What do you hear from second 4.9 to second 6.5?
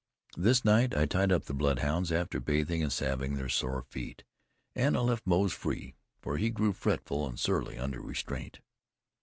I left Moze free, for he